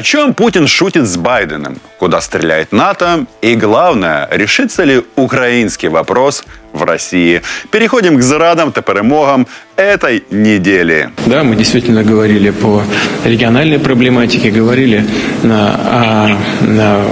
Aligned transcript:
О 0.00 0.02
чем 0.02 0.32
Путин 0.32 0.66
шутит 0.66 1.06
с 1.06 1.18
Байденом? 1.18 1.76
Куда 1.98 2.22
стреляет 2.22 2.72
НАТО? 2.72 3.26
И 3.42 3.54
главное, 3.54 4.26
решится 4.30 4.82
ли 4.84 5.02
украинский 5.14 5.88
вопрос 5.88 6.42
в 6.72 6.84
России? 6.84 7.42
Переходим 7.70 8.16
к 8.16 8.22
зарадам, 8.22 8.72
та 8.72 8.80
перемогам 8.80 9.46
этой 9.76 10.24
недели. 10.30 11.10
Да, 11.26 11.42
мы 11.42 11.54
действительно 11.54 12.02
говорили 12.02 12.48
по 12.48 12.82
региональной 13.26 13.78
проблематике, 13.78 14.50
говорили 14.50 15.04
на, 15.42 15.74
о, 15.74 16.28
на 16.62 17.04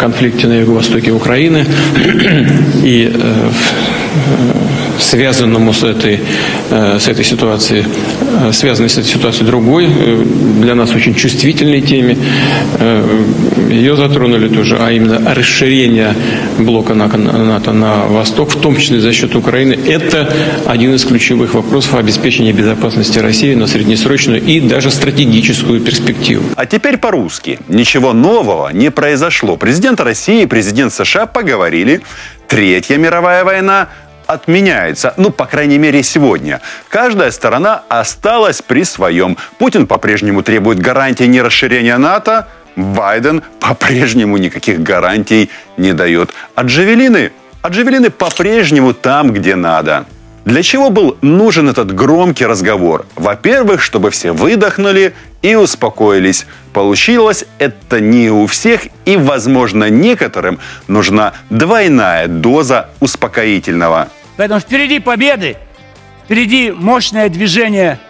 конфликте 0.00 0.46
на 0.46 0.60
юго-востоке 0.60 1.12
Украины 1.12 1.66
и 2.82 3.12
э, 3.14 3.50
связанному 5.02 5.72
с 5.72 5.82
этой, 5.82 6.20
э, 6.70 6.98
с 6.98 7.08
этой 7.08 7.24
ситуацией, 7.24 7.84
э, 8.48 8.52
связанной 8.52 8.88
с 8.88 8.98
этой 8.98 9.08
ситуацией 9.08 9.46
другой, 9.46 9.86
э, 9.86 10.24
для 10.60 10.74
нас 10.74 10.94
очень 10.94 11.14
чувствительной 11.14 11.80
теме. 11.80 12.16
Ее 13.70 13.96
затронули 13.96 14.48
тоже, 14.48 14.76
а 14.80 14.90
именно 14.90 15.34
расширение 15.34 16.14
блока 16.58 16.94
НАТО 16.94 17.72
на 17.72 18.06
восток, 18.06 18.50
в 18.50 18.60
том 18.60 18.76
числе 18.76 19.00
за 19.00 19.12
счет 19.12 19.34
Украины. 19.34 19.76
Это 19.88 20.32
один 20.66 20.94
из 20.94 21.04
ключевых 21.04 21.54
вопросов 21.54 21.94
обеспечения 21.94 22.52
безопасности 22.52 23.18
России 23.18 23.54
на 23.54 23.66
среднесрочную 23.66 24.42
и 24.42 24.60
даже 24.60 24.90
стратегическую 24.90 25.80
перспективу. 25.80 26.44
А 26.56 26.66
теперь 26.66 26.96
по-русски. 26.96 27.58
Ничего 27.68 28.12
нового 28.12 28.70
не 28.72 28.90
произошло. 28.90 29.56
Президент 29.56 30.00
России 30.00 30.42
и 30.42 30.46
президент 30.46 30.92
США 30.92 31.26
поговорили. 31.26 32.00
Третья 32.46 32.98
мировая 32.98 33.44
война 33.44 33.88
отменяется. 34.32 35.14
Ну, 35.16 35.30
по 35.30 35.46
крайней 35.46 35.78
мере, 35.78 36.02
сегодня. 36.02 36.60
Каждая 36.88 37.30
сторона 37.30 37.82
осталась 37.88 38.62
при 38.62 38.84
своем. 38.84 39.36
Путин 39.58 39.86
по-прежнему 39.86 40.42
требует 40.42 40.78
гарантии 40.78 41.24
нерасширения 41.24 41.98
НАТО. 41.98 42.48
Байден 42.76 43.42
по-прежнему 43.60 44.38
никаких 44.38 44.82
гарантий 44.82 45.50
не 45.76 45.92
дает. 45.92 46.30
А 46.54 46.62
джавелины? 46.62 47.32
А 47.60 47.68
джавелины 47.68 48.10
по-прежнему 48.10 48.92
там, 48.94 49.32
где 49.32 49.54
надо. 49.54 50.06
Для 50.44 50.62
чего 50.62 50.90
был 50.90 51.16
нужен 51.22 51.68
этот 51.68 51.94
громкий 51.94 52.46
разговор? 52.46 53.06
Во-первых, 53.14 53.80
чтобы 53.80 54.10
все 54.10 54.32
выдохнули 54.32 55.14
и 55.40 55.54
успокоились. 55.54 56.46
Получилось 56.72 57.44
это 57.58 58.00
не 58.00 58.28
у 58.30 58.46
всех, 58.46 58.88
и, 59.04 59.16
возможно, 59.16 59.88
некоторым 59.88 60.58
нужна 60.88 61.34
двойная 61.50 62.26
доза 62.26 62.88
успокоительного. 62.98 64.08
Поэтому 64.42 64.58
впереди 64.58 64.98
победы, 64.98 65.56
впереди 66.24 66.72
мощное 66.72 67.28
движение 67.28 68.00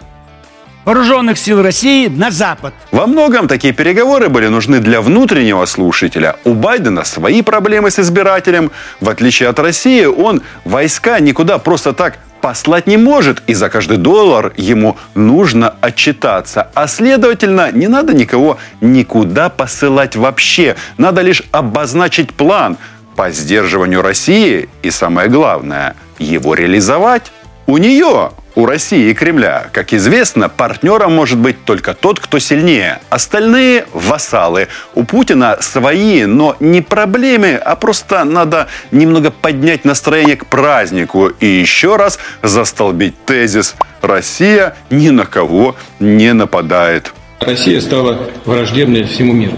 вооруженных 0.83 1.37
сил 1.37 1.61
России 1.61 2.07
на 2.07 2.31
Запад. 2.31 2.73
Во 2.89 3.05
многом 3.05 3.47
такие 3.47 3.71
переговоры 3.71 4.29
были 4.29 4.47
нужны 4.47 4.79
для 4.79 5.01
внутреннего 5.01 5.63
слушателя. 5.65 6.37
У 6.43 6.55
Байдена 6.55 7.03
свои 7.03 7.43
проблемы 7.43 7.91
с 7.91 7.99
избирателем. 7.99 8.71
В 8.99 9.09
отличие 9.09 9.47
от 9.47 9.59
России, 9.59 10.05
он 10.05 10.41
войска 10.65 11.19
никуда 11.19 11.59
просто 11.59 11.93
так 11.93 12.17
послать 12.41 12.87
не 12.87 12.97
может, 12.97 13.43
и 13.45 13.53
за 13.53 13.69
каждый 13.69 13.97
доллар 13.97 14.53
ему 14.57 14.97
нужно 15.13 15.75
отчитаться. 15.81 16.67
А 16.73 16.87
следовательно, 16.87 17.71
не 17.71 17.87
надо 17.87 18.15
никого 18.15 18.57
никуда 18.81 19.49
посылать 19.49 20.15
вообще. 20.15 20.77
Надо 20.97 21.21
лишь 21.21 21.43
обозначить 21.51 22.33
план 22.33 22.79
по 23.15 23.29
сдерживанию 23.29 24.01
России 24.01 24.67
и, 24.81 24.89
самое 24.89 25.29
главное, 25.29 25.95
его 26.19 26.53
реализовать. 26.53 27.31
У 27.65 27.77
нее 27.77 28.31
у 28.55 28.65
России 28.67 29.09
и 29.09 29.13
Кремля, 29.13 29.67
как 29.71 29.93
известно, 29.93 30.47
партнером 30.47 31.15
может 31.15 31.39
быть 31.39 31.65
только 31.65 31.95
тот, 31.95 32.19
кто 32.19 32.37
сильнее. 32.37 32.99
Остальные– 33.09 33.85
вассалы. 33.93 34.67
У 34.93 35.05
Путина 35.05 35.57
свои, 35.59 36.25
но 36.25 36.55
не 36.59 36.81
проблемы, 36.81 37.55
а 37.55 37.75
просто 37.75 38.23
надо 38.25 38.67
немного 38.91 39.31
поднять 39.31 39.85
настроение 39.85 40.35
к 40.35 40.45
празднику 40.45 41.27
и 41.27 41.47
еще 41.47 41.95
раз 41.95 42.19
застолбить 42.43 43.15
тезис 43.25 43.75
«Россия 44.01 44.75
ни 44.91 45.09
на 45.09 45.25
кого 45.25 45.75
не 45.99 46.33
нападает». 46.33 47.11
Россия 47.39 47.81
стала 47.81 48.29
враждебной 48.45 49.05
всему 49.05 49.33
миру. 49.33 49.57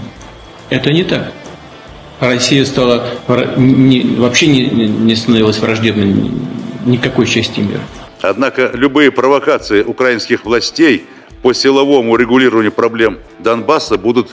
Это 0.70 0.90
не 0.90 1.04
так. 1.04 1.32
Россия 2.20 2.64
стала 2.64 3.10
вообще 3.26 4.46
не, 4.46 4.66
не 4.66 5.16
становилась 5.16 5.58
враждебной 5.58 6.30
никакой 6.84 7.26
части 7.26 7.60
мира. 7.60 7.80
Однако 8.22 8.70
любые 8.72 9.10
провокации 9.10 9.82
украинских 9.82 10.44
властей 10.44 11.04
по 11.42 11.52
силовому 11.52 12.16
регулированию 12.16 12.72
проблем 12.72 13.18
Донбасса 13.38 13.98
будут 13.98 14.30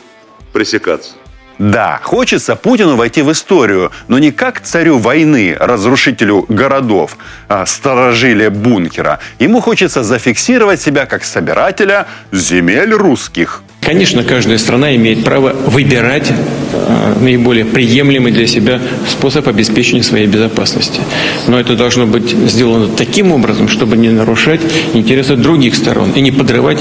пресекаться. 0.54 1.12
Да, 1.60 2.00
хочется 2.02 2.56
Путину 2.56 2.96
войти 2.96 3.22
в 3.22 3.32
историю, 3.32 3.92
но 4.08 4.18
не 4.18 4.32
как 4.32 4.62
царю 4.62 4.98
войны, 4.98 5.56
разрушителю 5.60 6.46
городов, 6.50 7.18
а 7.48 7.66
сторожиле 7.66 8.50
бункера. 8.50 9.20
Ему 9.38 9.62
хочется 9.62 10.04
зафиксировать 10.04 10.82
себя 10.82 11.06
как 11.06 11.24
собирателя 11.24 12.08
земель 12.32 12.94
русских. 12.94 13.62
Конечно, 13.86 14.24
каждая 14.24 14.58
страна 14.58 14.96
имеет 14.96 15.26
право 15.26 15.50
выбирать 15.50 16.32
э, 16.32 17.14
наиболее 17.20 17.66
приемлемый 17.66 18.32
для 18.32 18.48
себя 18.48 18.80
способ 19.10 19.48
обеспечения 19.48 20.04
своей 20.04 20.26
безопасности. 20.26 21.02
Но 21.48 21.60
это 21.60 21.76
должно 21.76 22.06
быть 22.06 22.30
сделано 22.30 22.88
таким 22.88 23.32
образом, 23.32 23.68
чтобы 23.68 23.98
не 23.98 24.10
нарушать 24.10 24.62
интересы 24.94 25.36
других 25.36 25.76
сторон 25.76 26.12
и 26.12 26.22
не 26.22 26.32
подрывать 26.32 26.80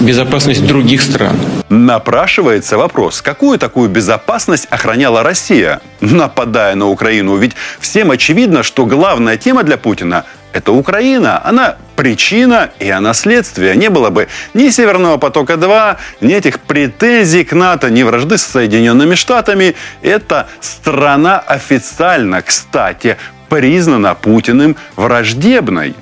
безопасность 0.00 0.66
других 0.66 1.02
стран. 1.02 1.36
Напрашивается 1.68 2.76
вопрос, 2.76 3.22
какую 3.22 3.58
такую 3.58 3.88
безопасность 3.88 4.66
охраняла 4.68 5.22
Россия, 5.22 5.80
нападая 6.00 6.74
на 6.74 6.88
Украину? 6.88 7.36
Ведь 7.36 7.52
всем 7.78 8.10
очевидно, 8.10 8.62
что 8.62 8.84
главная 8.84 9.36
тема 9.36 9.62
для 9.62 9.76
Путина 9.76 10.24
это 10.52 10.72
Украина. 10.72 11.44
Она 11.44 11.76
причина 11.96 12.70
и 12.78 12.90
она 12.90 13.14
следствие. 13.14 13.76
Не 13.76 13.90
было 13.90 14.10
бы 14.10 14.28
ни 14.54 14.70
Северного 14.70 15.18
потока-2, 15.18 15.96
ни 16.20 16.34
этих 16.34 16.60
претензий 16.60 17.44
к 17.44 17.52
НАТО, 17.52 17.90
ни 17.90 18.02
вражды 18.02 18.38
с 18.38 18.42
Соединенными 18.42 19.14
Штатами. 19.14 19.74
Эта 20.02 20.48
страна 20.60 21.38
официально, 21.38 22.42
кстати, 22.42 23.16
признана 23.48 24.14
Путиным 24.14 24.76
враждебной. 24.96 25.94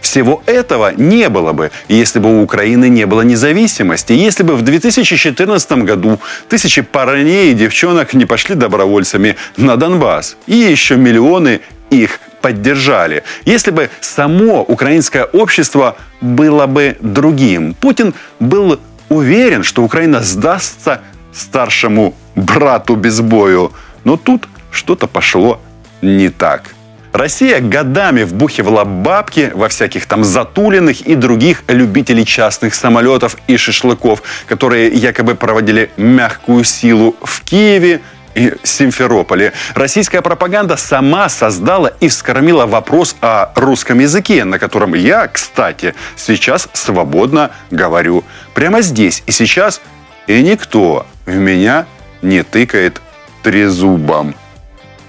Всего 0.00 0.42
этого 0.46 0.92
не 0.96 1.28
было 1.28 1.52
бы, 1.52 1.70
если 1.88 2.18
бы 2.18 2.38
у 2.38 2.42
Украины 2.42 2.88
не 2.88 3.06
было 3.06 3.22
независимости. 3.22 4.12
Если 4.12 4.42
бы 4.42 4.56
в 4.56 4.62
2014 4.62 5.72
году 5.84 6.18
тысячи 6.48 6.82
парней 6.82 7.52
и 7.52 7.54
девчонок 7.54 8.12
не 8.12 8.26
пошли 8.26 8.56
добровольцами 8.56 9.36
на 9.56 9.76
Донбасс. 9.76 10.36
И 10.48 10.56
еще 10.56 10.96
миллионы 10.96 11.60
их 11.90 12.18
поддержали. 12.42 13.22
Если 13.46 13.70
бы 13.70 13.88
само 14.00 14.62
украинское 14.62 15.24
общество 15.24 15.96
было 16.20 16.66
бы 16.66 16.96
другим. 17.00 17.74
Путин 17.74 18.14
был 18.40 18.78
уверен, 19.08 19.62
что 19.62 19.82
Украина 19.82 20.20
сдастся 20.20 21.00
старшему 21.32 22.14
брату 22.34 22.96
без 22.96 23.20
бою. 23.20 23.72
Но 24.04 24.16
тут 24.16 24.48
что-то 24.70 25.06
пошло 25.06 25.60
не 26.02 26.28
так. 26.28 26.74
Россия 27.12 27.60
годами 27.60 28.24
вбухивала 28.24 28.84
бабки 28.84 29.52
во 29.54 29.68
всяких 29.68 30.06
там 30.06 30.24
Затулиных 30.24 31.02
и 31.02 31.14
других 31.14 31.62
любителей 31.68 32.24
частных 32.24 32.74
самолетов 32.74 33.36
и 33.48 33.58
шашлыков, 33.58 34.22
которые 34.46 34.88
якобы 34.88 35.34
проводили 35.34 35.90
мягкую 35.98 36.64
силу 36.64 37.14
в 37.20 37.42
Киеве, 37.42 38.00
и 38.34 38.54
Симферополе. 38.62 39.52
Российская 39.74 40.22
пропаганда 40.22 40.76
сама 40.76 41.28
создала 41.28 41.88
и 42.00 42.08
вскормила 42.08 42.66
вопрос 42.66 43.16
о 43.20 43.52
русском 43.54 43.98
языке, 43.98 44.44
на 44.44 44.58
котором 44.58 44.94
я, 44.94 45.28
кстати, 45.28 45.94
сейчас 46.16 46.68
свободно 46.72 47.50
говорю. 47.70 48.24
Прямо 48.54 48.82
здесь 48.82 49.22
и 49.26 49.32
сейчас. 49.32 49.80
И 50.26 50.42
никто 50.42 51.06
в 51.26 51.34
меня 51.34 51.86
не 52.22 52.42
тыкает 52.42 53.00
трезубом. 53.42 54.34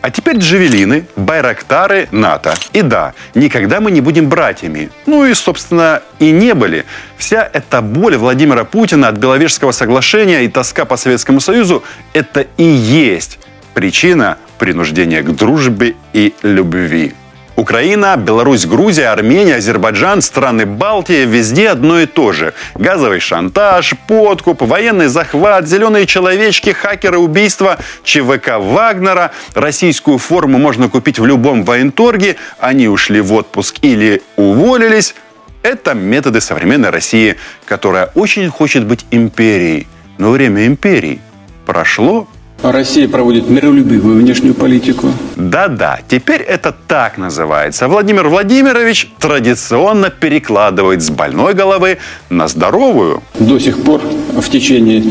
А 0.03 0.11
теперь 0.11 0.35
джавелины, 0.35 1.05
байрактары 1.15 2.09
НАТО. 2.11 2.55
И 2.73 2.81
да, 2.81 3.13
никогда 3.35 3.79
мы 3.79 3.89
не 3.89 4.01
будем 4.01 4.27
братьями. 4.27 4.89
Ну 5.05 5.23
и, 5.25 5.33
собственно, 5.33 6.01
и 6.19 6.29
не 6.31 6.53
были. 6.53 6.83
Вся 7.15 7.49
эта 7.53 7.81
боль 7.81 8.17
Владимира 8.17 8.65
Путина 8.65 9.07
от 9.07 9.15
Беловежского 9.15 9.71
соглашения 9.71 10.43
и 10.43 10.49
тоска 10.49 10.83
по 10.83 10.97
Советскому 10.97 11.39
Союзу– 11.39 11.85
это 12.13 12.45
и 12.57 12.65
есть 12.65 13.39
причина 13.73 14.37
принуждения 14.59 15.21
к 15.21 15.33
дружбе 15.33 15.95
и 16.11 16.33
любви. 16.43 17.13
Украина, 17.55 18.17
Беларусь, 18.17 18.65
Грузия, 18.65 19.09
Армения, 19.09 19.57
Азербайджан, 19.57 20.21
страны 20.21 20.65
Балтии– 20.65 21.25
везде 21.25 21.69
одно 21.69 21.99
и 21.99 22.05
то 22.07 22.31
же. 22.31 22.53
Газовый 22.73 23.19
шантаж, 23.19 23.93
подкуп, 24.07 24.61
военный 24.63 25.07
захват, 25.07 25.67
зеленые 25.67 26.07
человечки, 26.07 26.71
хакеры, 26.71 27.19
убийства, 27.19 27.77
ЧВК 28.03 28.57
Вагнера. 28.57 29.31
Российскую 29.53 30.17
форму 30.17 30.57
можно 30.57 30.89
купить 30.89 31.19
в 31.19 31.25
любом 31.25 31.63
военторге. 31.63 32.37
Они 32.59 32.87
ушли 32.87 33.21
в 33.21 33.33
отпуск 33.33 33.77
или 33.81 34.23
уволились. 34.35 35.13
Это 35.61 35.93
методы 35.93 36.41
современной 36.41 36.89
России, 36.89 37.37
которая 37.65 38.09
очень 38.15 38.49
хочет 38.49 38.85
быть 38.85 39.05
империей. 39.11 39.87
Но 40.17 40.31
время 40.31 40.65
империй 40.65 41.21
прошло, 41.65 42.27
Россия 42.71 43.09
проводит 43.09 43.49
миролюбивую 43.49 44.17
внешнюю 44.19 44.53
политику. 44.53 45.07
Да-да, 45.35 45.99
теперь 46.07 46.41
это 46.41 46.73
так 46.87 47.17
называется. 47.17 47.87
Владимир 47.89 48.29
Владимирович 48.29 49.11
традиционно 49.19 50.09
перекладывает 50.09 51.01
с 51.01 51.09
больной 51.09 51.53
головы 51.53 51.97
на 52.29 52.47
здоровую. 52.47 53.21
До 53.39 53.59
сих 53.59 53.83
пор 53.83 54.01
в 54.01 54.49
течение 54.49 55.03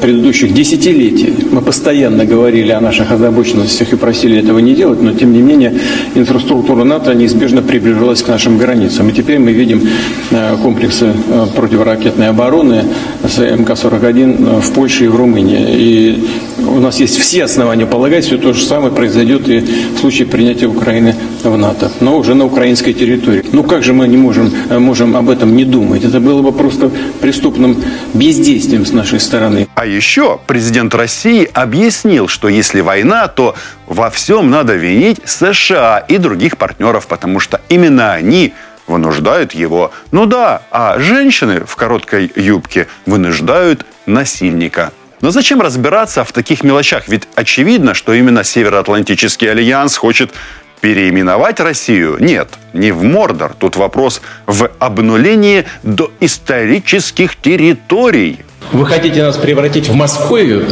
предыдущих 0.00 0.54
десятилетий 0.54 1.48
мы 1.50 1.60
постоянно 1.60 2.24
говорили 2.24 2.70
о 2.70 2.80
наших 2.80 3.10
озабоченностях 3.10 3.92
и 3.92 3.96
просили 3.96 4.38
этого 4.38 4.60
не 4.60 4.74
делать, 4.74 5.02
но 5.02 5.12
тем 5.12 5.32
не 5.32 5.42
менее 5.42 5.74
инфраструктура 6.14 6.84
НАТО 6.84 7.14
неизбежно 7.14 7.60
приближалась 7.60 8.22
к 8.22 8.28
нашим 8.28 8.56
границам. 8.56 9.08
И 9.08 9.12
теперь 9.12 9.38
мы 9.38 9.52
видим 9.52 9.82
э, 10.30 10.56
комплексы 10.62 11.12
э, 11.28 11.46
противоракетной 11.54 12.28
обороны 12.28 12.84
с 13.24 13.38
МК-41 13.38 14.60
в 14.60 14.72
Польше 14.72 15.04
и 15.04 15.08
в 15.08 15.16
Румынии. 15.16 15.66
И 15.68 16.28
у 16.70 16.80
нас 16.80 17.00
есть 17.00 17.18
все 17.18 17.44
основания 17.44 17.86
полагать, 17.86 18.24
что 18.24 18.38
то 18.38 18.52
же 18.52 18.64
самое 18.64 18.92
произойдет 18.92 19.48
и 19.48 19.60
в 19.60 19.98
случае 19.98 20.26
принятия 20.26 20.66
Украины 20.66 21.14
в 21.42 21.56
НАТО, 21.56 21.90
но 22.00 22.16
уже 22.16 22.34
на 22.34 22.44
украинской 22.44 22.92
территории. 22.92 23.44
Ну 23.52 23.64
как 23.64 23.82
же 23.82 23.92
мы 23.92 24.06
не 24.08 24.16
можем, 24.16 24.52
э, 24.68 24.78
можем 24.78 25.16
об 25.16 25.28
этом 25.28 25.56
не 25.56 25.64
думать? 25.64 26.04
Это 26.04 26.20
было 26.20 26.42
бы 26.42 26.52
просто 26.52 26.90
преступным 27.20 27.82
бездействием 28.14 28.86
с 28.86 28.92
нашей 28.92 29.20
стороны. 29.20 29.68
А 29.74 29.86
еще 29.86 30.38
президент 30.46 30.94
России 30.94 31.48
объяснил, 31.52 32.28
что 32.28 32.48
если 32.48 32.80
война, 32.80 33.28
то 33.28 33.54
во 33.86 34.10
всем 34.10 34.50
надо 34.50 34.74
винить 34.74 35.18
США 35.24 35.98
и 35.98 36.18
других 36.18 36.56
партнеров, 36.56 37.06
потому 37.08 37.40
что 37.40 37.60
именно 37.68 38.12
они 38.12 38.52
вынуждают 38.86 39.52
его. 39.52 39.92
Ну 40.10 40.26
да, 40.26 40.62
а 40.70 40.98
женщины 40.98 41.62
в 41.64 41.76
короткой 41.76 42.30
юбке 42.34 42.88
вынуждают 43.06 43.86
насильника. 44.06 44.92
Но 45.20 45.30
зачем 45.30 45.60
разбираться 45.60 46.24
в 46.24 46.32
таких 46.32 46.62
мелочах? 46.62 47.08
Ведь 47.08 47.24
очевидно, 47.34 47.94
что 47.94 48.12
именно 48.12 48.42
Североатлантический 48.42 49.50
альянс 49.50 49.96
хочет 49.96 50.32
переименовать 50.80 51.60
Россию? 51.60 52.16
Нет, 52.20 52.48
не 52.72 52.90
в 52.90 53.02
Мордор. 53.02 53.54
Тут 53.58 53.76
вопрос 53.76 54.22
в 54.46 54.70
обнулении 54.78 55.66
до 55.82 56.10
исторических 56.20 57.36
территорий. 57.36 58.38
Вы 58.72 58.86
хотите 58.86 59.22
нас 59.22 59.36
превратить 59.36 59.88
в 59.88 59.94
Московию? 59.94 60.66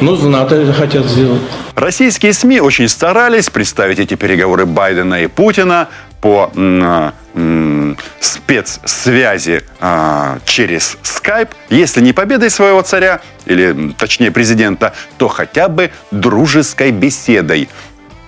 Ну, 0.00 0.16
НАТО 0.28 0.56
это 0.56 0.72
хотят 0.72 1.06
сделать. 1.06 1.40
Российские 1.74 2.32
СМИ 2.32 2.60
очень 2.60 2.88
старались 2.88 3.50
представить 3.50 3.98
эти 3.98 4.14
переговоры 4.14 4.66
Байдена 4.66 5.22
и 5.22 5.26
Путина 5.26 5.88
по 6.22 6.50
м, 6.54 7.98
спецсвязи 8.20 9.64
а, 9.80 10.38
через 10.46 10.96
Skype, 11.02 11.50
если 11.68 12.00
не 12.00 12.12
победой 12.12 12.48
своего 12.48 12.80
царя, 12.82 13.20
или 13.44 13.92
точнее 13.98 14.30
президента, 14.30 14.94
то 15.18 15.28
хотя 15.28 15.68
бы 15.68 15.90
дружеской 16.10 16.92
беседой. 16.92 17.68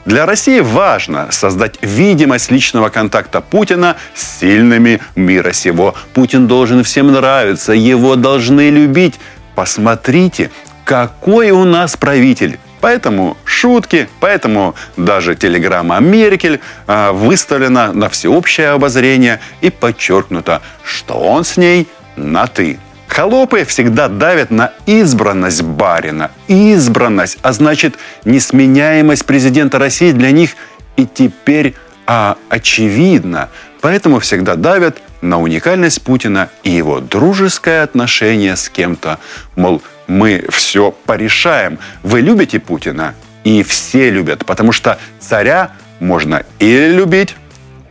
Для 0.05 0.27
России 0.27 0.61
важно 0.61 1.29
создать 1.31 1.79
видимость 1.81 2.51
личного 2.51 2.91
контакта 2.91 3.41
Путина 3.41 3.97
с 4.15 4.41
сильными 4.41 5.01
мира 5.15 5.53
сего. 5.53 5.95
Путин 6.13 6.47
должен 6.47 6.83
всем 6.83 7.13
нравиться, 7.13 7.73
его 7.73 8.17
должны 8.17 8.69
любить. 8.71 9.15
Посмотрите, 9.55 10.51
какой 10.85 11.53
у 11.53 11.65
нас 11.65 11.97
правитель. 11.97 12.59
Поэтому 12.85 13.39
шутки, 13.47 14.11
поэтому 14.21 14.75
даже 14.99 15.35
телеграмма 15.35 16.01
Меркель 16.01 16.61
э, 16.87 17.13
выставлена 17.13 17.95
на 17.95 18.11
всеобщее 18.11 18.73
обозрение 18.73 19.41
и 19.63 19.71
подчеркнуто, 19.71 20.61
что 20.85 21.15
он 21.15 21.45
с 21.45 21.57
ней 21.57 21.89
на 22.17 22.47
«ты». 22.47 22.79
Холопы 23.09 23.65
всегда 23.65 24.09
давят 24.09 24.51
на 24.51 24.71
избранность 24.85 25.63
барина. 25.63 26.31
Избранность, 26.47 27.39
а 27.41 27.55
значит 27.55 27.95
несменяемость 28.27 29.25
президента 29.25 29.79
России 29.79 30.13
для 30.13 30.31
них 30.31 30.51
и 30.97 31.07
теперь 31.07 31.75
а, 32.07 32.37
очевидна. 32.51 33.49
Поэтому 33.81 34.21
всегда 34.21 34.57
давят 34.57 34.99
на 35.23 35.41
уникальность 35.41 36.03
Путина 36.03 36.51
и 36.65 36.71
его 36.71 37.01
дружеское 37.01 37.83
отношение 37.83 38.57
с 38.57 38.69
кем-то. 38.69 39.21
Мол, 39.57 39.81
мы 40.07 40.45
все 40.51 40.91
порешаем. 40.91 41.79
Вы 42.03 42.21
любите 42.21 42.59
Путина? 42.61 43.15
И 43.45 43.63
все 43.63 44.11
любят, 44.11 44.47
потому 44.47 44.73
что 44.73 44.99
царя 45.21 45.73
можно 46.01 46.45
или 46.59 46.93
любить, 46.93 47.37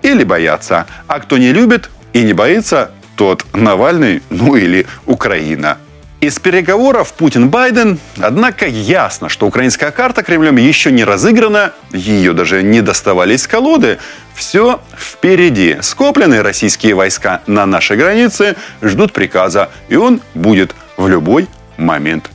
или 0.02 0.24
бояться. 0.24 0.88
А 1.08 1.20
кто 1.20 1.38
не 1.38 1.54
любит 1.54 1.90
и 2.14 2.24
не 2.24 2.34
боится, 2.34 2.92
тот 3.16 3.46
Навальный, 3.54 4.22
ну 4.30 4.56
или 4.56 4.86
Украина. 5.06 5.78
Из 6.22 6.40
переговоров 6.40 7.14
Путин-Байден, 7.14 8.00
однако 8.22 8.66
ясно, 8.66 9.28
что 9.28 9.46
украинская 9.46 9.92
карта 9.92 10.24
Кремлем 10.24 10.56
еще 10.56 10.90
не 10.90 11.04
разыграна, 11.04 11.74
ее 11.92 12.32
даже 12.32 12.64
не 12.64 12.82
доставали 12.82 13.36
из 13.36 13.46
колоды. 13.46 14.00
Все 14.34 14.80
впереди. 14.98 15.78
Скопленные 15.82 16.42
российские 16.42 16.96
войска 16.96 17.42
на 17.46 17.66
нашей 17.66 17.98
границе 17.98 18.56
ждут 18.82 19.12
приказа, 19.12 19.70
и 19.90 19.98
он 19.98 20.22
будет 20.34 20.74
в 20.96 21.10
любой 21.10 21.50
момент. 21.78 22.30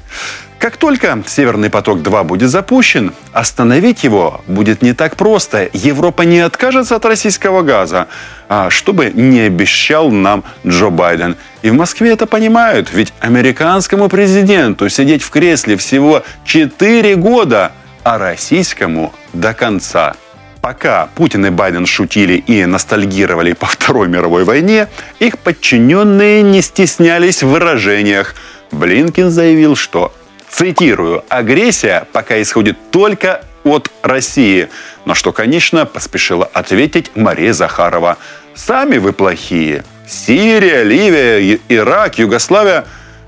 Как 0.59 0.77
только 0.77 1.23
«Северный 1.25 1.71
поток-2» 1.71 2.25
будет 2.25 2.51
запущен, 2.51 3.13
остановить 3.33 4.03
его 4.03 4.41
будет 4.49 4.83
не 4.83 4.93
так 4.93 5.15
просто. 5.15 5.69
Европа 5.73 6.23
не 6.23 6.41
откажется 6.41 6.97
от 6.97 7.05
российского 7.05 7.63
газа, 7.63 8.09
а 8.49 8.69
чтобы 8.69 9.13
не 9.15 9.41
обещал 9.41 10.11
нам 10.11 10.43
Джо 10.67 10.91
Байден. 10.91 11.37
И 11.63 11.71
в 11.71 11.75
Москве 11.75 12.11
это 12.11 12.27
понимают, 12.27 12.89
ведь 12.93 13.13
американскому 13.21 14.09
президенту 14.09 14.89
сидеть 14.89 15.23
в 15.23 15.31
кресле 15.31 15.77
всего 15.77 16.25
4 16.45 17.15
года, 17.15 17.71
а 18.03 18.19
российскому 18.19 19.15
до 19.33 19.55
конца. 19.55 20.17
Пока 20.61 21.09
Путин 21.15 21.47
и 21.47 21.51
Байден 21.51 21.87
шутили 21.87 22.35
и 22.35 22.65
ностальгировали 22.65 23.53
по 23.53 23.67
Второй 23.67 24.09
мировой 24.09 24.43
войне, 24.43 24.89
их 25.21 25.39
подчиненные 25.39 26.43
не 26.43 26.63
стеснялись 26.63 27.45
в 27.45 27.49
выражениях. 27.49 28.35
Блинкин 28.71 29.31
заявил, 29.31 29.77
что 29.77 30.13
Цитирую, 30.51 31.25
агрессия 31.29 32.07
пока 32.13 32.41
исходит 32.41 32.79
только 32.91 33.45
от 33.65 33.91
России. 34.03 34.69
На 35.05 35.15
что, 35.15 35.33
конечно, 35.33 35.85
поспешила 35.85 36.47
ответить 36.47 37.11
Мария 37.15 37.53
Захарова. 37.53 38.17
Сами 38.55 38.99
вы 38.99 39.13
плохие. 39.13 39.85
Сирия, 40.09 40.83
Ливия, 40.85 41.61
Ирак, 41.69 42.19
Югославия, 42.19 42.87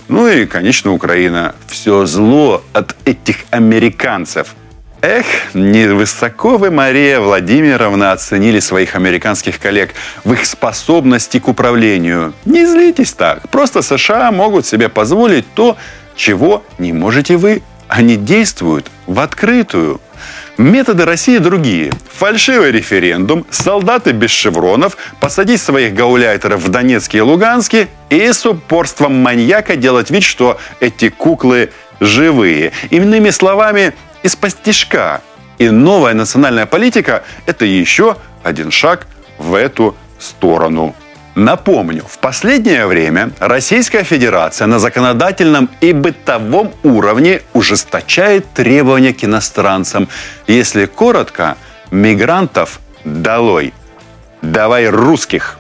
ну 0.09 0.26
и, 0.26 0.47
конечно, 0.47 0.92
Украина. 0.92 1.54
Все 1.68 2.06
зло 2.06 2.64
от 2.73 2.97
этих 3.04 3.44
американцев. 3.50 4.54
Эх, 5.02 5.54
невысоко 5.54 6.59
вы, 6.59 6.71
Мария 6.71 7.21
Владимировна, 7.21 8.12
оценили 8.12 8.61
своих 8.61 8.95
американских 8.95 9.59
коллег 9.59 9.95
в 10.25 10.33
их 10.35 10.45
способности 10.45 11.38
к 11.38 11.49
управлению. 11.49 12.35
Не 12.45 12.66
злитесь 12.66 13.14
так. 13.14 13.49
Просто 13.49 13.80
США 13.80 14.30
могут 14.30 14.66
себе 14.66 14.90
позволить 14.90 15.47
то, 15.54 15.78
чего 16.16 16.62
не 16.78 16.92
можете 16.92 17.38
вы. 17.38 17.62
Они 17.88 18.16
действуют 18.16 18.90
в 19.07 19.21
открытую. 19.21 20.02
Методы 20.59 21.07
России 21.07 21.38
другие. 21.38 21.95
Фальшивый 22.12 22.71
референдум, 22.71 23.47
солдаты 23.49 24.12
без 24.12 24.30
шевронов, 24.30 24.99
посадить 25.19 25.62
своих 25.62 25.95
гауляйтеров 25.95 26.61
в 26.61 26.69
Донецке 26.69 27.19
и 27.19 27.23
Луганске 27.23 27.88
и 28.11 28.30
с 28.30 28.45
упорством 28.45 29.14
маньяка 29.14 29.76
делать 29.76 30.11
вид, 30.11 30.25
что 30.25 30.59
эти 30.78 31.09
куклы 31.09 31.71
живые. 32.00 32.73
Иными 32.90 33.30
словами, 33.30 33.95
из 34.22 34.36
постишка. 34.36 35.22
И 35.58 35.68
новая 35.70 36.14
национальная 36.14 36.66
политика– 36.66 37.22
это 37.46 37.64
еще 37.64 38.16
один 38.42 38.70
шаг 38.70 39.06
в 39.38 39.54
эту 39.54 39.96
сторону. 40.18 40.94
Напомню, 41.34 42.04
в 42.08 42.18
последнее 42.18 42.86
время 42.86 43.30
Российская 43.38 44.02
Федерация 44.02 44.66
на 44.66 44.78
законодательном 44.78 45.70
и 45.80 45.92
бытовом 45.92 46.72
уровне 46.82 47.42
ужесточает 47.52 48.52
требования 48.52 49.14
к 49.14 49.24
иностранцам. 49.24 50.08
Если 50.46 50.86
коротко, 50.86 51.56
мигрантов 51.90 52.80
долой. 53.04 53.72
Давай 54.42 54.88
русских. 54.88 55.58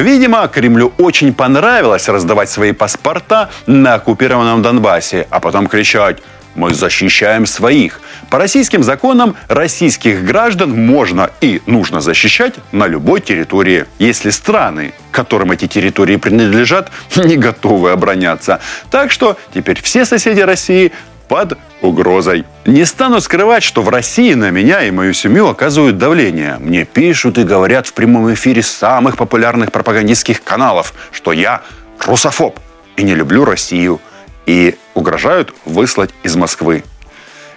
Видимо, 0.00 0.46
Кремлю 0.48 0.92
очень 0.98 1.34
понравилось 1.34 2.08
раздавать 2.08 2.48
свои 2.50 2.72
паспорта 2.72 3.50
на 3.66 3.94
оккупированном 3.94 4.62
Донбассе, 4.62 5.26
а 5.30 5.40
потом 5.40 5.66
кричать 5.66 6.18
мы 6.54 6.74
защищаем 6.74 7.46
своих. 7.46 8.00
По 8.30 8.38
российским 8.38 8.82
законам 8.82 9.36
российских 9.48 10.24
граждан 10.24 10.70
можно 10.86 11.30
и 11.40 11.62
нужно 11.66 12.00
защищать 12.00 12.54
на 12.72 12.86
любой 12.86 13.20
территории, 13.20 13.86
если 13.98 14.30
страны, 14.30 14.92
которым 15.10 15.52
эти 15.52 15.66
территории 15.66 16.16
принадлежат, 16.16 16.90
не 17.16 17.36
готовы 17.36 17.90
обороняться. 17.90 18.60
Так 18.90 19.10
что 19.10 19.38
теперь 19.54 19.80
все 19.82 20.04
соседи 20.04 20.40
России 20.40 20.92
под 21.28 21.58
угрозой. 21.82 22.44
Не 22.64 22.84
стану 22.84 23.20
скрывать, 23.20 23.62
что 23.62 23.82
в 23.82 23.88
России 23.88 24.34
на 24.34 24.50
меня 24.50 24.82
и 24.82 24.90
мою 24.90 25.12
семью 25.12 25.48
оказывают 25.48 25.98
давление. 25.98 26.56
Мне 26.58 26.84
пишут 26.84 27.38
и 27.38 27.44
говорят 27.44 27.86
в 27.86 27.92
прямом 27.92 28.32
эфире 28.32 28.62
самых 28.62 29.16
популярных 29.16 29.70
пропагандистских 29.70 30.42
каналов, 30.42 30.94
что 31.12 31.32
я 31.32 31.62
русофоб 32.04 32.58
и 32.96 33.02
не 33.02 33.14
люблю 33.14 33.44
Россию. 33.44 34.00
И 34.46 34.76
угрожают 34.94 35.54
выслать 35.64 36.10
из 36.22 36.34
Москвы. 36.34 36.82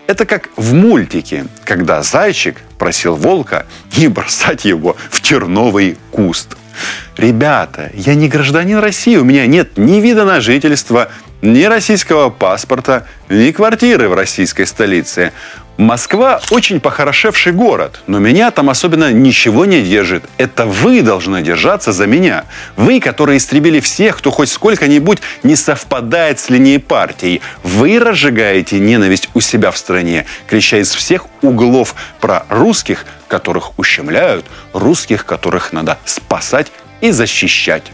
Это 0.08 0.26
как 0.26 0.50
в 0.58 0.74
мультике, 0.74 1.46
когда 1.64 2.04
зайчик 2.04 2.58
просил 2.78 3.16
волка 3.16 3.66
не 3.96 4.08
бросать 4.10 4.66
его 4.66 4.98
в 5.10 5.22
терновый 5.22 5.98
куст. 6.12 6.58
Ребята, 7.18 7.92
я 7.94 8.16
не 8.16 8.28
гражданин 8.28 8.80
России, 8.80 9.16
у 9.16 9.24
меня 9.24 9.46
нет 9.46 9.78
ни 9.78 10.00
вида 10.00 10.26
на 10.26 10.42
жительство, 10.42 11.10
ни 11.42 11.64
российского 11.64 12.30
паспорта, 12.30 13.08
ни 13.30 13.52
квартиры 13.52 14.10
в 14.10 14.14
российской 14.14 14.66
столице. 14.66 15.32
Москва 15.78 16.40
очень 16.52 16.80
похорошевший 16.80 17.54
город, 17.54 18.02
но 18.06 18.20
меня 18.20 18.52
там 18.52 18.70
особенно 18.70 19.12
ничего 19.12 19.66
не 19.66 19.82
держит. 19.82 20.24
Это 20.38 20.66
вы 20.66 21.02
должны 21.02 21.42
держаться 21.42 21.92
за 21.92 22.06
меня. 22.06 22.46
Вы, 22.76 23.00
которые 23.00 23.38
истребили 23.38 23.80
всех, 23.80 24.18
кто 24.18 24.30
хоть 24.30 24.50
сколько-нибудь 24.50 25.20
не 25.42 25.56
совпадает 25.56 26.40
с 26.40 26.50
линией 26.50 26.78
партии. 26.78 27.42
Вы 27.64 27.98
разжигаете 27.98 28.80
ненависть 28.80 29.30
у 29.34 29.40
себя 29.40 29.72
в 29.72 29.78
стране, 29.78 30.26
крича 30.48 30.78
из 30.78 30.94
всех 30.94 31.26
углов 31.42 31.96
про 32.20 32.46
русских, 32.50 33.06
которых 33.28 33.80
ущемляют, 33.80 34.46
русских, 34.74 35.26
которых 35.26 35.74
надо 35.74 35.98
спасать 36.06 36.72
и 37.00 37.10
защищать. 37.10 37.92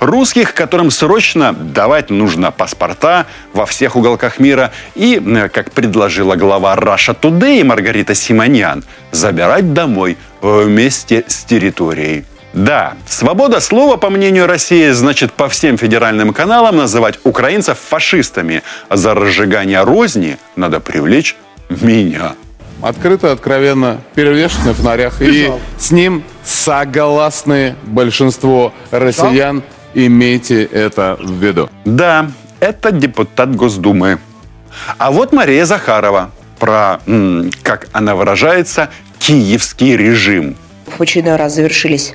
Русских, 0.00 0.54
которым 0.54 0.90
срочно 0.90 1.52
давать 1.52 2.10
нужно 2.10 2.52
паспорта 2.52 3.26
во 3.52 3.66
всех 3.66 3.96
уголках 3.96 4.38
мира 4.38 4.70
и, 4.94 5.20
как 5.52 5.72
предложила 5.72 6.36
глава 6.36 6.76
Russia 6.76 7.16
Today 7.20 7.64
Маргарита 7.64 8.14
Симоньян, 8.14 8.84
забирать 9.10 9.72
домой 9.72 10.16
вместе 10.40 11.24
с 11.26 11.44
территорией. 11.44 12.24
Да, 12.52 12.94
свобода 13.06 13.60
слова, 13.60 13.96
по 13.96 14.08
мнению 14.08 14.46
России, 14.46 14.90
значит 14.90 15.32
по 15.32 15.48
всем 15.48 15.76
федеральным 15.76 16.32
каналам 16.32 16.76
называть 16.76 17.18
украинцев 17.24 17.78
фашистами, 17.78 18.62
а 18.88 18.96
за 18.96 19.14
разжигание 19.14 19.82
розни 19.82 20.38
надо 20.56 20.80
привлечь 20.80 21.36
меня. 21.68 22.34
Открыто, 22.80 23.32
откровенно 23.32 24.00
перевешен 24.14 24.64
на 24.64 24.74
фонарях. 24.74 25.20
И 25.20 25.50
с 25.78 25.90
ним 25.90 26.22
согласны 26.44 27.74
большинство 27.84 28.72
россиян. 28.92 29.64
Имейте 29.98 30.62
это 30.64 31.16
в 31.18 31.42
виду. 31.42 31.68
Да, 31.84 32.30
это 32.60 32.92
депутат 32.92 33.56
Госдумы. 33.56 34.20
А 34.96 35.10
вот 35.10 35.32
Мария 35.32 35.64
Захарова 35.64 36.30
про, 36.60 37.00
как 37.64 37.88
она 37.92 38.14
выражается, 38.14 38.90
киевский 39.18 39.96
режим. 39.96 40.56
в 40.86 41.00
очередной 41.02 41.34
раз 41.34 41.56
завершились 41.56 42.14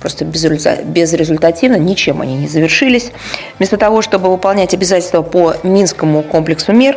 просто 0.00 0.24
безрезульта- 0.24 0.82
безрезультативно, 0.84 1.76
ничем 1.76 2.20
они 2.20 2.34
не 2.36 2.48
завершились. 2.48 3.12
Вместо 3.58 3.76
того, 3.76 4.02
чтобы 4.02 4.28
выполнять 4.28 4.74
обязательства 4.74 5.22
по 5.22 5.54
Минскому 5.62 6.22
комплексу 6.22 6.72
мер, 6.72 6.96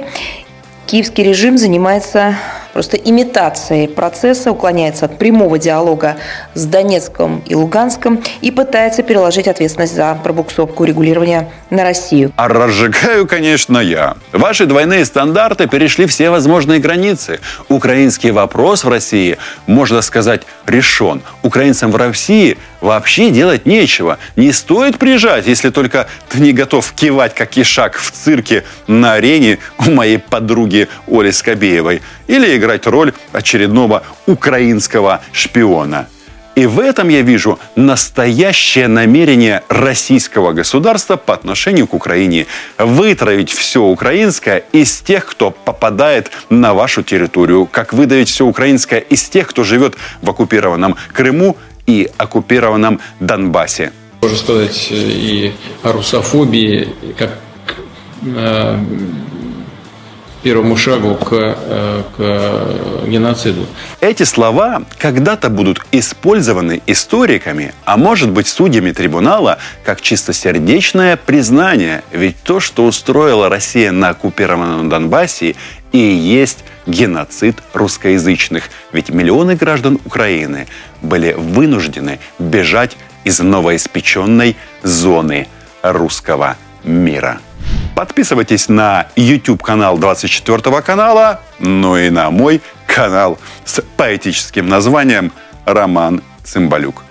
киевский 0.88 1.24
режим 1.24 1.60
занимается 1.60 2.36
просто 2.74 2.98
имитацией 2.98 3.88
процесса, 3.88 4.52
уклоняется 4.52 5.06
от 5.06 5.18
прямого 5.18 5.60
диалога 5.60 6.18
с 6.56 6.66
Донецком 6.66 7.44
и 7.46 7.56
Луганском 7.56 8.22
и 8.42 8.52
пытается 8.52 9.04
переложить 9.04 9.48
ответственность 9.48 9.96
за 9.96 10.18
пробуксовку 10.24 10.84
регулирования 10.84 11.52
на 11.70 11.84
Россию. 11.84 12.32
А 12.36 12.48
разжигаю, 12.48 13.28
конечно, 13.28 13.78
я. 13.78 14.16
Ваши 14.32 14.66
двойные 14.66 15.06
стандарты 15.06 15.68
перешли 15.68 16.08
все 16.08 16.30
возможные 16.30 16.80
границы. 16.80 17.40
Украинский 17.70 18.32
вопрос 18.32 18.84
в 18.84 18.90
России, 18.90 19.38
можно 19.68 20.02
сказать, 20.02 20.42
решен. 20.66 21.22
Украинцам 21.44 21.92
в 21.92 21.96
России 21.96 22.58
вообще 22.84 23.32
делать 23.32 23.66
нечего. 23.66 24.20
Не 24.36 24.52
стоит 24.52 25.00
приезжать, 25.00 25.48
если 25.48 25.70
только 25.70 26.08
ты 26.30 26.40
не 26.40 26.52
готов 26.52 26.92
кивать, 26.92 27.34
как 27.34 27.58
ишак 27.58 27.98
в 27.98 28.12
цирке 28.12 28.66
на 28.88 29.14
арене 29.14 29.60
у 29.80 29.90
моей 29.90 30.20
подруги 30.20 30.90
Оли 31.08 31.32
Скобеевой. 31.32 32.02
Или 32.28 32.58
играть 32.58 32.86
роль 32.86 33.14
очередного 33.32 34.04
украинского 34.28 35.22
шпиона. 35.32 36.08
И 36.56 36.68
в 36.68 36.80
этом 36.80 37.08
я 37.08 37.22
вижу 37.22 37.58
настоящее 37.76 38.88
намерение 38.88 39.64
российского 39.70 40.52
государства 40.52 41.16
по 41.16 41.34
отношению 41.34 41.88
к 41.88 41.96
Украине. 41.96 42.46
Вытравить 42.78 43.52
все 43.52 43.82
украинское 43.82 44.64
из 44.72 45.00
тех, 45.00 45.26
кто 45.26 45.50
попадает 45.50 46.32
на 46.50 46.76
вашу 46.76 47.02
территорию. 47.02 47.66
Как 47.66 47.92
выдавить 47.94 48.30
все 48.30 48.46
украинское 48.46 49.00
из 49.00 49.24
тех, 49.24 49.48
кто 49.48 49.64
живет 49.64 49.96
в 50.22 50.30
оккупированном 50.30 50.96
Крыму 51.12 51.58
и 51.86 52.10
оккупированном 52.18 53.00
Донбассе. 53.20 53.92
Можно 54.22 54.38
сказать 54.38 54.88
э, 54.92 54.96
и 54.96 55.54
о 55.84 55.92
русофобии, 55.92 56.88
как 57.18 57.40
э, 58.26 58.80
первому 60.44 60.78
шагу 60.78 61.16
к, 61.16 61.30
э, 61.32 62.04
к 62.16 63.08
геноциду. 63.08 63.66
Эти 64.02 64.24
слова 64.24 64.84
когда-то 64.98 65.50
будут 65.50 65.86
использованы 65.92 66.82
историками, 66.86 67.74
а 67.86 67.98
может 67.98 68.30
быть 68.30 68.48
судьями 68.48 68.92
трибунала, 68.92 69.58
как 69.84 70.02
чистосердечное 70.02 71.18
признание. 71.18 72.04
Ведь 72.12 72.36
то, 72.44 72.60
что 72.60 72.86
устроила 72.86 73.50
Россия 73.50 73.92
на 73.92 74.10
оккупированном 74.10 74.90
Донбассе, 74.90 75.56
и 75.92 75.98
есть 75.98 76.64
геноцид 76.86 77.62
русскоязычных. 77.74 78.70
Ведь 78.92 79.10
миллионы 79.10 79.56
граждан 79.56 80.00
Украины 80.06 80.68
были 81.02 81.34
вынуждены 81.34 82.20
бежать 82.40 82.98
из 83.24 83.40
новоиспеченной 83.40 84.58
зоны 84.82 85.48
русского 85.82 86.58
мира. 86.84 87.40
Подписывайтесь 87.96 88.70
на 88.70 89.08
YouTube 89.16 89.62
канал 89.62 89.98
24 89.98 90.82
канала, 90.82 91.42
ну 91.60 91.96
и 91.96 92.10
на 92.10 92.32
мой 92.32 92.62
канал 92.88 93.38
с 93.66 93.82
поэтическим 93.98 94.68
названием 94.68 95.32
Роман 95.66 96.22
Цымбалюк. 96.44 97.04